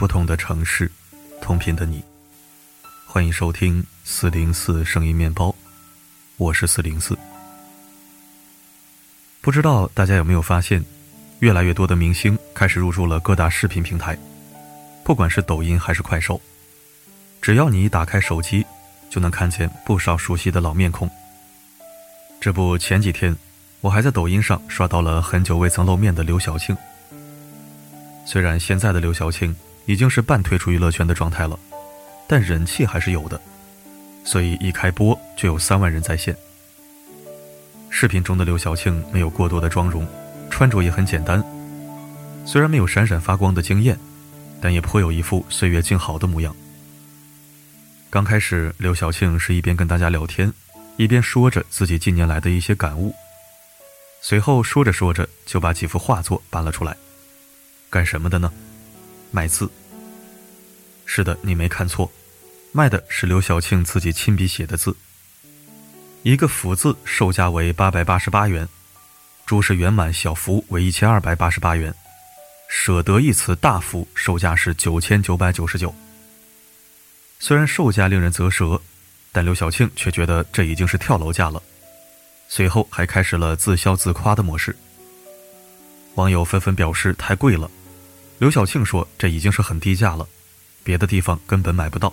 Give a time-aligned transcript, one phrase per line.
[0.00, 0.90] 不同的城市，
[1.42, 2.02] 同频的你。
[3.06, 5.54] 欢迎收听四零四声音面包，
[6.38, 7.14] 我是四零四。
[9.42, 10.82] 不知道大家有没有发现，
[11.40, 14.16] 越来越多的明星开始入驻了各大视频平台，
[15.04, 16.40] 不管是抖音还是快手，
[17.42, 18.64] 只要你一打开手机，
[19.10, 21.10] 就能看见不少熟悉的老面孔。
[22.40, 23.36] 这不，前几天
[23.82, 26.74] 我还在抖音上刷到了很久未曾露面的刘晓庆。
[28.24, 29.54] 虽然现在的刘晓庆
[29.86, 31.58] 已经是半退出娱乐圈的状态了，
[32.28, 33.40] 但人气还是有的，
[34.24, 36.36] 所以一开播就有三万人在线。
[37.88, 40.06] 视频中的刘晓庆没有过多的妆容，
[40.48, 41.42] 穿着也很简单，
[42.46, 43.98] 虽然没有闪闪发光的惊艳，
[44.60, 46.54] 但也颇有一副岁月静好的模样。
[48.08, 50.52] 刚开始，刘晓庆是一边跟大家聊天，
[50.96, 53.14] 一边说着自己近年来的一些感悟，
[54.20, 56.96] 随后说着说着就把几幅画作搬了出来。
[57.88, 58.52] 干什么的呢？
[59.30, 59.70] 卖字。
[61.04, 62.10] 是的，你没看错，
[62.72, 64.96] 卖的是刘晓庆自己亲笔写的字。
[66.22, 68.68] 一个福字售价为八百八十八元，
[69.46, 71.94] 诸事圆满小福为一千二百八十八元，
[72.68, 75.94] 舍得一词大福售价是九千九百九十九。
[77.38, 78.80] 虽然售价令人啧舌，
[79.32, 81.62] 但刘晓庆却觉得这已经是跳楼价了，
[82.48, 84.76] 随后还开始了自销自夸的模式。
[86.16, 87.70] 网友纷纷表示太贵了。
[88.40, 90.26] 刘晓庆说：“这已经是很低价了，
[90.82, 92.10] 别的地方根本买不到。”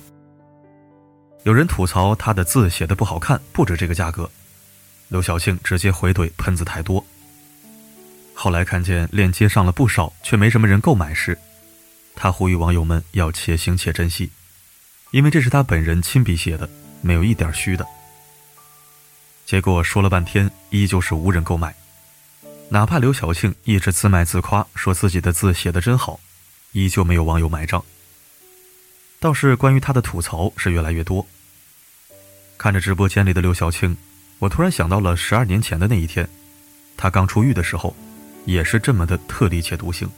[1.46, 4.30] 有人吐槽他的字写的不好看，不值这个价格。
[5.08, 7.02] 刘晓庆直接回怼：“喷子太多。”
[8.36, 11.38] 后来看见链接上了不少，却没什么人购买时，
[12.14, 14.30] 他呼吁网友们要且行且珍惜，
[15.12, 17.88] 因为这是他本人亲笔写的，没有一点虚的。
[19.46, 21.74] 结果说了半天，依旧是无人购买。
[22.70, 26.20] 哪怕刘晓庆一直自卖自夸，说自己的字写得真好，
[26.74, 27.84] 依旧没有网友买账。
[29.20, 31.26] 倒是关于他的吐槽是越来越多。
[32.58, 33.96] 看着直播间里的刘晓庆，
[34.40, 36.28] 我突然想到了十二年前的那一天，
[36.98, 37.96] 他刚出狱的时候，
[38.44, 40.10] 也是这么的特立且独行。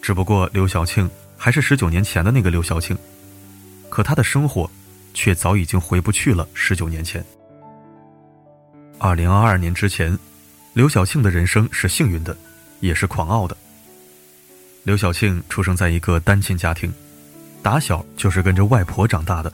[0.00, 2.96] 只不过刘晓庆还是十九年前的那个刘晓庆，
[3.88, 4.70] 可他的生活
[5.12, 6.48] 却早已经回不去了。
[6.54, 7.24] 十九年前，
[8.98, 10.16] 二零二二年之前。
[10.76, 12.36] 刘晓庆的人生是幸运的，
[12.80, 13.56] 也是狂傲的。
[14.82, 16.92] 刘晓庆出生在一个单亲家庭，
[17.62, 19.50] 打小就是跟着外婆长大的。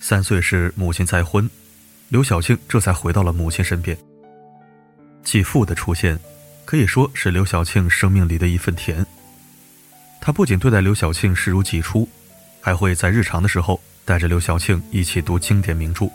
[0.00, 1.46] 三岁时母亲再婚，
[2.08, 3.94] 刘晓庆这才回到了母亲身边。
[5.22, 6.18] 继父的出现，
[6.64, 9.04] 可以说是刘晓庆生命里的一份甜。
[10.18, 12.08] 他不仅对待刘晓庆视如己出，
[12.62, 16.06] 还会在日常的时候带着刘晓庆一起读经典名著，《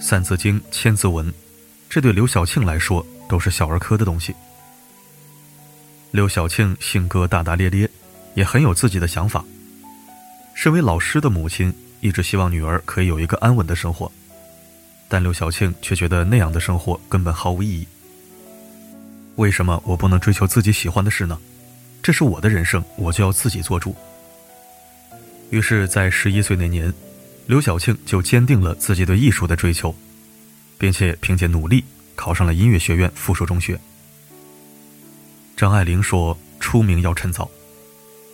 [0.00, 1.24] 三字经》《千字文》。
[1.92, 4.34] 这对刘晓庆来说都是小儿科的东西。
[6.10, 7.86] 刘晓庆性格大大咧咧，
[8.34, 9.44] 也很有自己的想法。
[10.54, 11.70] 身为老师的母亲
[12.00, 14.10] 一直希望女儿可以有一个安稳的生活，
[15.06, 17.86] 但刘晓庆却觉得那样的生活根本毫无意义。
[19.36, 21.38] 为什么我不能追求自己喜欢的事呢？
[22.02, 23.94] 这是我的人生，我就要自己做主。
[25.50, 26.90] 于是，在十一岁那年，
[27.44, 29.94] 刘晓庆就坚定了自己对艺术的追求。
[30.82, 31.84] 并且凭借努力
[32.16, 33.78] 考上了音乐学院附属中学。
[35.56, 37.48] 张爱玲说：“出名要趁早。”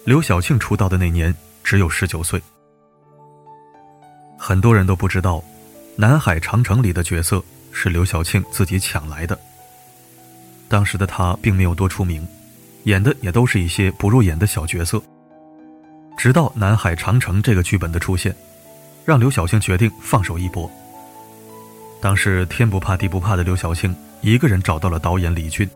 [0.07, 2.41] 刘晓庆出道的那年只有十九岁。
[4.39, 5.37] 很多人都不知道，
[5.95, 9.39] 《南海长城》里的角色是刘晓庆自己抢来的。
[10.71, 12.27] 当时的她并没有多出名，
[12.85, 15.03] 演的也都是一些不入眼的小角色。
[16.17, 18.35] 直到《南海长城》这个剧本的出现，
[19.05, 20.71] 让刘晓庆决定放手一搏。
[22.01, 25.69] 当时天不怕地不怕的刘晓庆，一个人找到了导演李俊。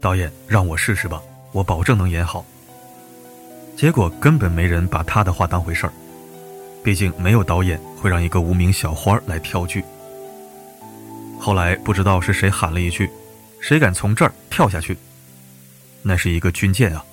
[0.00, 1.20] 导演让我试试吧，
[1.52, 2.44] 我保证能演好。
[3.76, 5.92] 结果根本没人把他的话当回事儿，
[6.82, 9.84] 毕竟没有导演会让一个无名小花来跳剧。
[11.38, 13.10] 后来不知道是谁喊了一句
[13.60, 14.96] ：“谁敢从这儿跳下去？”
[16.02, 17.04] 那是一个军舰啊！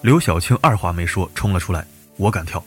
[0.00, 1.84] 刘晓庆二话没说冲了出来
[2.18, 2.62] ：“我敢跳。”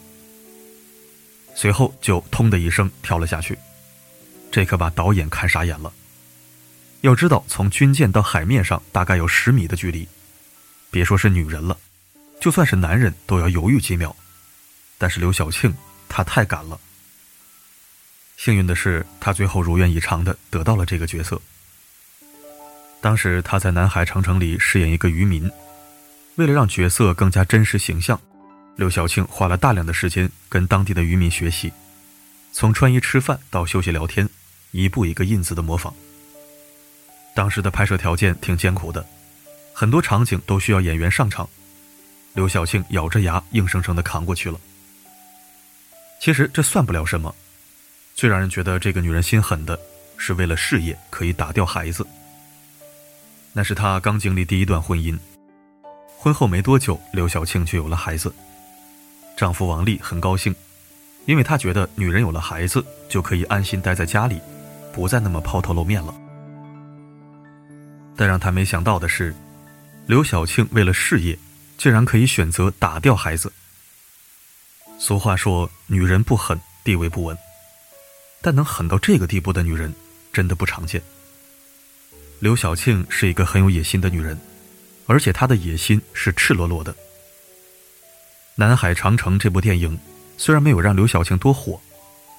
[1.56, 3.58] 随后就“通”的一声跳了下去。
[4.51, 5.92] 这可把导演看傻眼了。
[7.01, 10.07] 要知道，从军舰到海面上大概有十米的距离，
[10.92, 11.78] 别说是女人了，
[12.42, 14.16] 就算是男人都要犹豫几秒。
[14.98, 15.74] 但是刘晓庆，
[16.10, 16.78] 她太敢了。
[18.36, 21.42] 幸运的是，她最后如愿以偿的得到了这个角色。
[23.00, 25.50] 当时她在南海长城里饰演一个渔民，
[26.36, 28.19] 为了让角色更加真实形象，
[28.75, 31.72] 刘晓庆花了大量的时间跟当地的渔民学习，
[32.51, 34.30] 从穿衣吃饭到休息聊天。
[34.72, 35.92] 一步一个印子的模仿。
[37.34, 39.04] 当时的拍摄条件挺艰苦的，
[39.74, 41.50] 很多场景都需要演员上场，
[42.34, 44.60] 刘晓庆咬着牙硬生生的扛过去了。
[46.19, 47.34] 其实这算不了什么，
[48.13, 49.80] 最让人觉得这个女人心狠的
[50.18, 52.06] 是为了事业可以打掉孩子。
[53.52, 55.18] 那是她刚经历第一段婚姻，
[56.16, 58.31] 婚后没多久，刘晓庆就有了孩子。
[59.36, 60.54] 丈夫王丽很高兴，
[61.25, 64.39] 因为他觉得女人有了孩子就可以安心待在家里，
[64.94, 66.13] 不再那么抛头露面了。
[68.16, 69.33] 但让他没想到的是，
[70.07, 71.38] 刘晓庆为了事业，
[71.77, 73.51] 竟然可以选择打掉孩子。
[74.98, 77.38] 俗话说，女人不狠，地位不稳，
[78.42, 79.94] 但能狠到这个地步的女人，
[80.33, 81.01] 真的不常见。
[82.39, 84.38] 刘晓庆是一个很有野心的女人，
[85.07, 86.94] 而且她的野心是赤裸裸的。
[88.56, 89.98] 《南海长城》这部电影
[90.42, 91.78] 虽然没有让刘晓庆多火，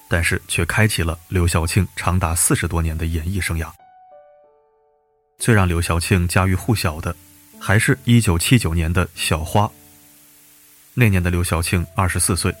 [0.09, 3.71] 但是却开启了刘晓庆长达四十多年的演艺生涯。
[5.37, 7.15] 最让刘晓庆家喻户晓的，
[7.59, 9.65] 还是一九七九年的《小花》。
[10.95, 12.51] 那年的刘晓庆二十四岁，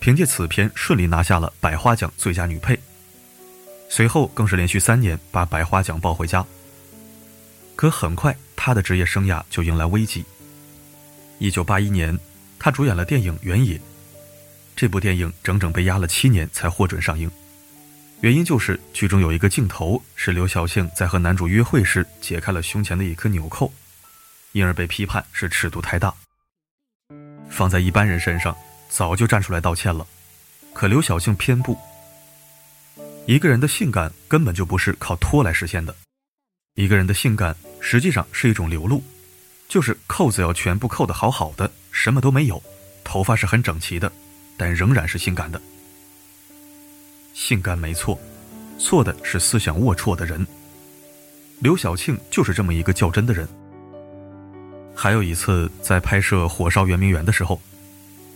[0.00, 2.78] 凭借此片顺利拿下了百花奖最佳女配。
[3.88, 6.44] 随后更是连续三年把百花奖抱回家。
[7.74, 10.22] 可很快，她的职业生涯就迎来危机。
[11.38, 12.18] 一九八一年，
[12.58, 13.78] 她主演了电影《原野》，
[14.78, 17.28] 这部电影整整被压了七年才获准上映。
[18.20, 23.72] 原因就是剧中有一个镜头是刘晓庆在和男主约会时解开了胸前的一颗纽扣，
[24.52, 26.14] 因而被批判是尺度太大。
[27.50, 28.56] 放在一般人身上，
[28.88, 30.06] 早就站出来道歉了，
[30.72, 31.76] 可刘晓庆偏不。
[33.26, 35.92] 一个人的性感根本就不是靠脱来实现的，
[36.76, 39.02] 一个人的性感实际上是一种流露，
[39.68, 42.62] 就是扣子要全部扣得好好的，什么都没有，
[43.02, 44.12] 头发是很整齐的，
[44.58, 45.58] 但仍然是性感的。
[47.32, 48.20] 性感没错，
[48.78, 50.46] 错的是思想龌龊的人。
[51.60, 53.48] 刘晓庆就是这么一个较真的人。
[54.94, 57.60] 还有一次在拍摄《火烧圆明园》的时候，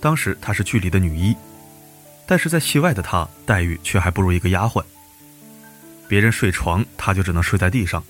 [0.01, 1.37] 当时她是剧里的女一，
[2.25, 4.83] 但是在戏外的她待遇却还不如一个丫鬟。
[6.07, 8.01] 别人睡床，她就只能睡在地上；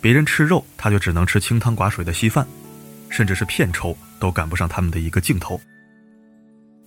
[0.00, 2.46] 别人吃肉，她就只能吃清汤寡水的稀饭，
[3.08, 5.60] 甚至是片酬都赶不上他们的一个镜头。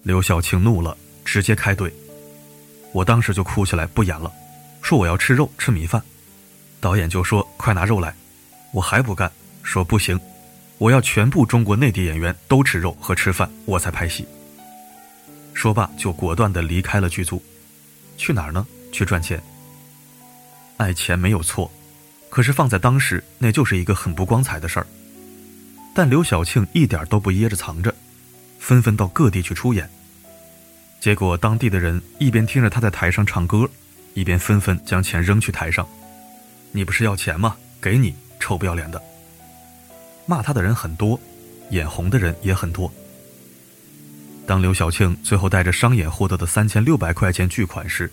[0.03, 1.89] 刘晓庆怒了，直接开怼。
[2.91, 4.29] 我当时就哭起来，不演了，
[4.81, 6.03] 说我要吃肉吃米饭。
[6.81, 8.13] 导演就说快拿肉来，
[8.73, 9.31] 我还不干，
[9.63, 10.19] 说不行，
[10.77, 14.27] 我要全部中国内地演员都吃肉和吃饭，我才拍戏。
[15.53, 17.41] 说罢就果断地离开了剧组，
[18.17, 18.67] 去哪儿呢？
[18.91, 19.41] 去赚钱。
[20.75, 21.71] 爱钱没有错，
[22.29, 24.87] 可是放在当时，那就是一个很不光彩的事儿。
[25.95, 27.92] 但刘晓庆一点都不掖着藏着，
[28.73, 29.87] 纷纷到各地去出演。
[30.99, 33.69] 结果，当地的人一边听着他在台上唱歌，
[34.15, 35.87] 一边纷纷将钱扔去台上。
[36.71, 37.55] 你不是要钱吗？
[37.79, 38.99] 给你，臭不要脸的！
[40.25, 41.19] 骂他的人很多，
[41.69, 42.91] 眼红的人也很多。
[44.47, 48.09] 当刘晓庆最后带着商演获得的三千六百块钱巨款时，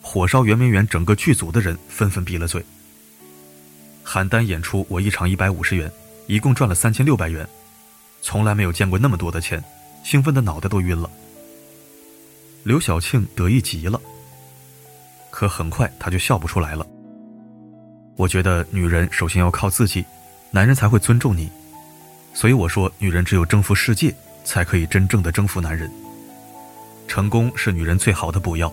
[0.00, 2.64] 火烧圆明园整个剧组的人纷纷闭了嘴。
[4.04, 5.90] 邯郸演出我一场一百五十元，
[6.28, 7.44] 一共赚了三千六百元，
[8.22, 9.64] 从来没有见过那么多的钱，
[10.06, 11.10] 兴奋的脑袋都晕了。
[12.62, 14.00] 刘晓庆得意极了，
[15.30, 16.86] 可很快她就笑不出来了。
[18.14, 20.04] 我觉得女人首先要靠自己，
[20.52, 21.50] 男人才会尊重你。
[22.32, 25.90] 所以我说，女人只有征服世界，才可以真正的征服男人。
[27.08, 28.72] 成功是女人最好的补药。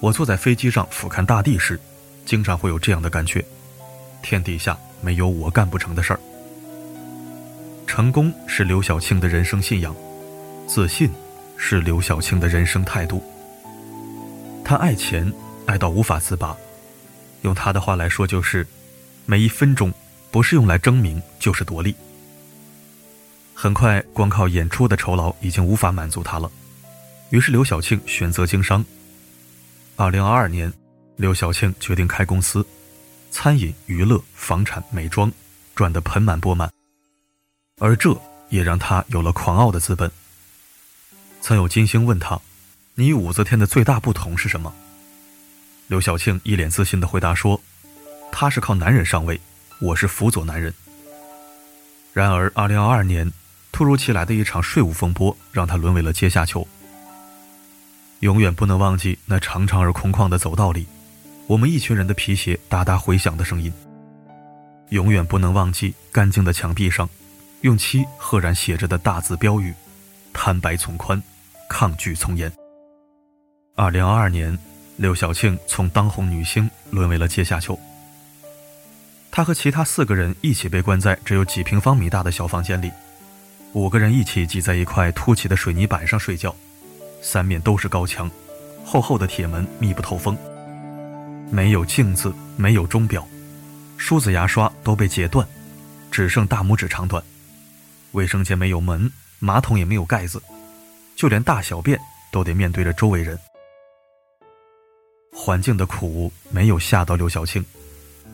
[0.00, 1.78] 我坐在飞机上俯瞰大地时，
[2.24, 3.44] 经常会有这样的感觉：
[4.20, 6.18] 天底下没有我干不成的事儿。
[7.86, 9.94] 成功是刘晓庆的人生信仰，
[10.66, 11.10] 自信。
[11.58, 13.24] 是刘晓庆的人生态度。
[14.62, 15.32] 她爱钱，
[15.64, 16.54] 爱到无法自拔。
[17.40, 18.66] 用她的话来说，就是
[19.24, 19.90] 每一分钟
[20.30, 21.94] 不是用来争名，就是夺利。
[23.54, 26.50] 很快，光靠演出的酬劳已经无法满足她了，
[27.30, 28.84] 于是刘晓庆选择经商。
[29.96, 30.70] 二零二二年，
[31.16, 32.64] 刘晓庆决定开公司，
[33.30, 35.32] 餐饮、娱乐、房产、美妆，
[35.74, 36.70] 赚得盆满钵满。
[37.80, 38.14] 而这
[38.50, 40.10] 也让她有了狂傲的资本。
[41.46, 42.40] 曾有金星问他
[42.96, 44.74] ：“你与武则天的最大不同是什么？”
[45.86, 47.60] 刘晓庆一脸自信地回答说
[48.32, 49.40] ：“他是靠男人上位，
[49.80, 50.74] 我是辅佐男人。”
[52.12, 53.32] 然而，2022年
[53.70, 56.66] 突如其来的一场税务风波让他沦为了阶下囚。
[58.18, 60.84] 永远不能忘记那长长而空旷的走道里，
[61.46, 63.72] 我们一群人的皮鞋哒哒回响的声音。
[64.88, 67.08] 永远不能忘记干净的墙壁上，
[67.60, 69.72] 用漆赫然写着的大字标语
[70.34, 71.22] ：“坦白从宽。”
[71.68, 72.50] 抗拒从严。
[73.74, 74.56] 二零二二年，
[74.96, 77.78] 刘晓庆从当红女星沦为了阶下囚。
[79.30, 82.90] 她和其他四个人一起被关在只有几平方米大的小房间里，
[83.74, 86.54] 五个人一起挤在一块凸起的水泥板上睡觉，
[87.20, 88.30] 三面都是高墙，
[88.84, 90.36] 厚厚的铁门密不透风。
[91.50, 93.28] 没有镜子，没有钟表，
[93.98, 95.46] 梳子牙刷都被截断，
[96.10, 97.22] 只剩大拇指长短。
[98.12, 100.42] 卫生间没有门，马桶也没有盖子，
[101.16, 101.98] 就连大小便
[102.30, 103.38] 都得面对着周围人。
[105.32, 107.64] 环境的苦没有吓到刘晓庆，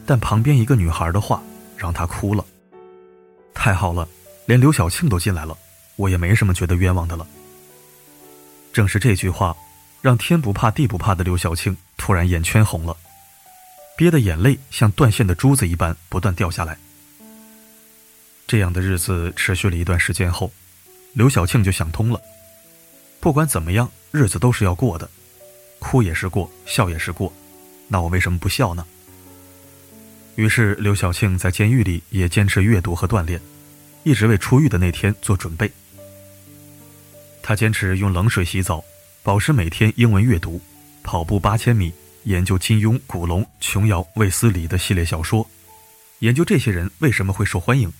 [0.05, 1.43] 但旁边一个女孩的话
[1.77, 2.45] 让她哭了。
[3.55, 4.07] 太好了。
[4.45, 5.57] 连刘晓庆都进来了，
[5.95, 7.25] 我也没什么觉得冤枉的了。
[8.73, 9.57] 正是这句话，
[10.01, 12.97] 让天不怕地不怕的刘晓庆突然眼圈红了，
[13.97, 16.77] 憋的眼泪像断线的珠子一般不断掉下来。
[18.49, 20.51] 这样的日子持续了一段时间后，
[21.13, 22.21] 刘晓庆就想通了，
[23.23, 25.09] 不管怎么样，日子都是要过的，
[25.79, 27.33] 哭也是过，笑也是过，
[27.87, 28.85] 那我为什么不笑呢？
[30.35, 33.41] 于是刘晓庆在监狱里也坚持阅读和锻炼。
[34.03, 35.71] 一直为出狱的那天做准备。
[37.45, 38.83] 他坚持用冷水洗澡，
[39.23, 40.61] 保持每天英文阅读，
[41.05, 41.93] 跑步八千米，
[42.25, 45.49] 研究金庸、古龙、琼瑶、卫斯理的系列小说，
[46.19, 47.93] 研究这些人为什么会受欢迎。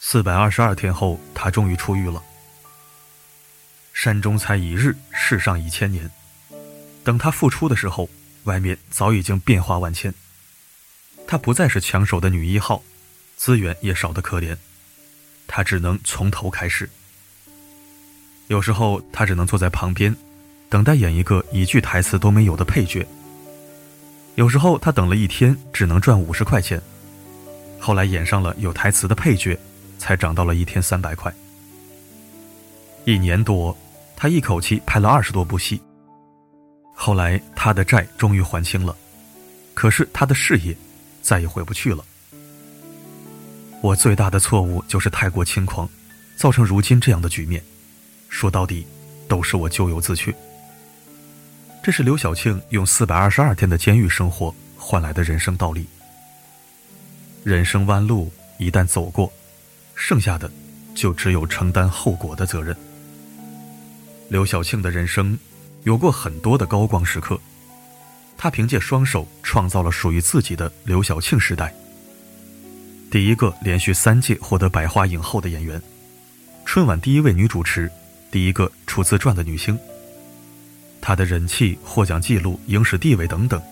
[0.00, 2.22] 四百二十二天后，他终于出狱了。
[3.96, 6.10] 山中才一日，世上已千年。
[7.02, 8.10] 等他复出的时候，
[8.44, 10.12] 外面早已经变化万千。
[11.26, 12.82] 他不再是抢手的女一号。
[13.36, 14.54] 资源也少得可怜，
[15.46, 16.88] 他只能从头开始。
[18.48, 20.14] 有时候他只能坐在旁边，
[20.68, 23.06] 等待演一个一句台词都没有的配角。
[24.34, 26.80] 有时候他等了一天，只能赚五十块钱。
[27.80, 29.58] 后来演上了有台词的配角，
[29.98, 31.32] 才涨到了一天三百块。
[33.06, 33.76] 一年多，
[34.16, 35.80] 他一口气拍了二十多部戏。
[36.94, 38.96] 后来他的债终于还清了，
[39.74, 40.74] 可是他的事业
[41.20, 42.02] 再也回不去了。
[43.82, 45.86] 我最大的错误就是太过轻狂，
[46.34, 47.62] 造成如今这样的局面。
[48.30, 48.86] 说到底，
[49.28, 50.34] 都是我咎由自取。
[51.82, 55.86] 这是刘晓庆用四百二十二天的监狱生活换来的人生道理。
[57.44, 59.30] 人生弯路一旦走过，
[59.94, 60.50] 剩下的
[60.94, 62.74] 就只有承担后果的责任。
[64.28, 65.38] 刘晓庆的人生
[65.84, 67.40] 有过很多的高光时刻，
[68.36, 71.72] 她凭借双手创造了属于自己的刘晓庆时代。
[73.08, 75.80] 第一个连续三届获得百花影后的演员，
[76.64, 77.88] 春晚第一位女主持，
[78.30, 79.78] 第一个出自传的女星。
[81.00, 83.62] 她的人气、获奖记录、影史地位等等，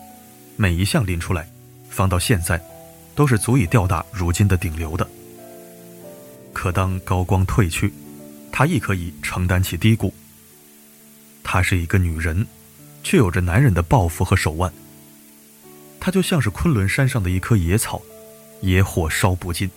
[0.55, 1.49] 每一项拎出来，
[1.91, 2.63] 放到现在，
[3.17, 5.07] 都是足以吊打如今的顶流的。
[6.53, 7.93] 可当高光褪去，
[8.53, 10.15] 她亦可以承担起低谷。
[11.45, 12.45] 她是一个女人，
[13.05, 14.73] 却有着男人的抱负和手腕。
[16.01, 18.03] 她就像是昆仑山上的一棵野草。
[18.61, 19.71] 野火烧不尽，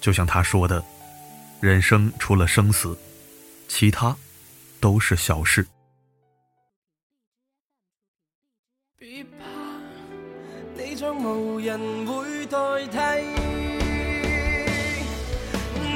[0.00, 0.84] 就像他说的
[1.60, 2.96] ：“人生除了生死，
[3.66, 4.16] 其他
[4.78, 5.66] 都是小事。”
[8.96, 9.28] 别怕，
[10.76, 12.98] 你将无人会代替。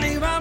[0.01, 0.41] 你把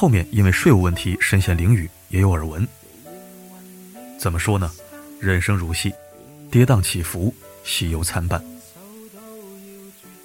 [0.00, 2.64] 后面因为税务问题身陷囹圄也有耳闻。
[4.16, 4.70] 怎么说呢？
[5.18, 5.92] 人生如戏，
[6.52, 8.40] 跌宕起伏，喜忧参半。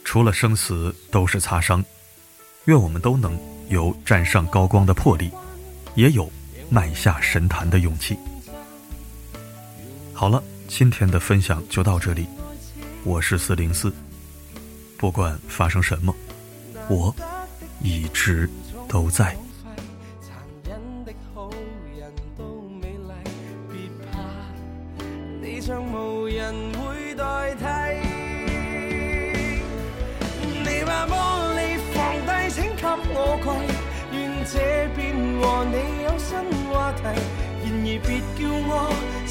[0.03, 1.84] 除了生死，都是擦伤。
[2.65, 3.36] 愿我们都能
[3.68, 5.32] 有站上高光的魄力，
[5.96, 6.32] 也有
[6.70, 8.15] 迈下神坛的勇气。
[10.13, 12.27] 好了，今天的分享就到这里。
[13.03, 13.92] 我是四零四，
[15.00, 16.15] 不管发生什么，
[16.88, 17.15] 我
[17.82, 18.48] 一直
[18.88, 19.36] 都在。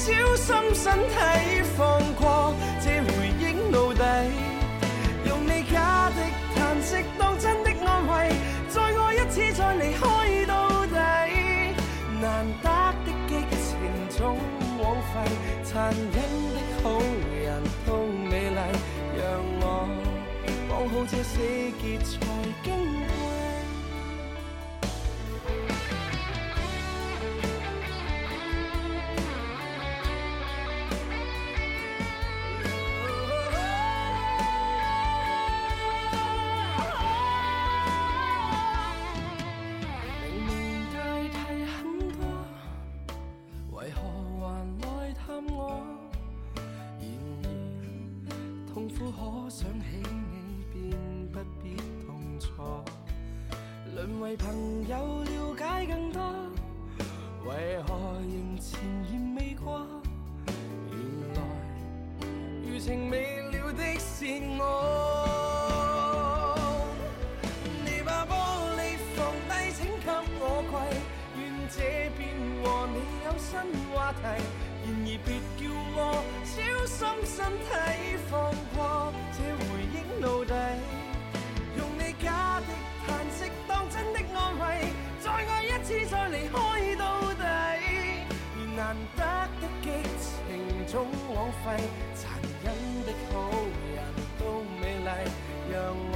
[0.03, 1.15] 小心身体
[1.77, 1.81] 放
[2.15, 3.07] 过这回
[3.39, 4.03] 忆奴隶，
[5.25, 6.19] 用你假的
[6.53, 8.35] 叹息当真的安慰，
[8.67, 10.97] 再爱一次再离开到底，
[12.19, 12.67] 难得
[13.05, 13.79] 的激情
[14.09, 14.37] 总
[14.77, 15.13] 枉费，
[15.63, 16.11] 残忍
[16.51, 16.99] 的好
[17.33, 18.59] 人都美丽，
[19.17, 19.23] 让
[19.61, 19.87] 我。
[20.67, 21.39] 讲好这死
[21.81, 22.11] 结才
[22.61, 22.67] 矜
[62.83, 64.25] 情未了的是
[64.59, 64.61] 我。
[67.85, 68.31] 你把玻
[68.75, 70.11] 璃放低，请给
[70.41, 70.73] 我跪，
[71.39, 71.77] 愿这
[72.17, 72.21] 便
[72.61, 73.51] 和你有新
[73.93, 74.19] 话题。
[74.83, 75.61] 然而别叫
[75.95, 75.97] 我
[76.43, 76.51] 小
[76.85, 77.71] 心身体，
[78.29, 78.31] 放
[78.75, 78.77] 过
[93.31, 93.33] 好
[93.95, 93.97] 人
[94.39, 95.09] 都美丽
[95.71, 95.75] 让
[96.11, 96.13] 我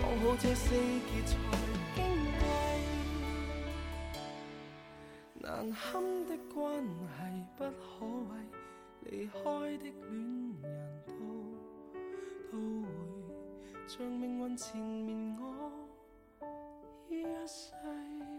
[0.00, 1.30] 绑好这四结才
[1.94, 1.98] 矜
[2.38, 2.42] 贵
[5.40, 6.86] 难堪的关系
[7.56, 8.30] 不可畏
[9.04, 9.38] 离开
[9.78, 10.12] 的恋
[10.62, 10.64] 人
[11.06, 11.12] 都
[12.50, 12.88] 都会
[13.86, 15.44] 像命运缠绵我
[17.08, 18.31] 一世。